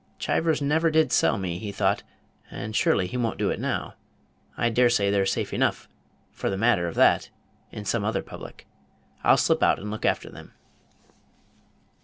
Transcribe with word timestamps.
"Chivers 0.17 0.63
never 0.63 0.89
did 0.89 1.11
sell 1.11 1.37
me," 1.37 1.59
he 1.59 1.71
thought, 1.71 2.01
"and 2.49 2.75
surely 2.75 3.05
he 3.05 3.17
won't 3.17 3.37
do 3.37 3.51
it 3.51 3.59
now. 3.59 3.93
I 4.57 4.71
dare 4.71 4.89
say 4.89 5.11
they're 5.11 5.27
safe 5.27 5.53
enough, 5.53 5.87
for 6.31 6.49
the 6.49 6.57
matter 6.57 6.87
of 6.87 6.95
that, 6.95 7.29
in 7.71 7.85
some 7.85 8.03
other 8.03 8.23
public. 8.23 8.65
I'll 9.23 9.37
slip 9.37 9.61
out 9.61 9.77
and 9.77 9.91
look 9.91 10.03
after 10.03 10.31
them." 10.31 10.55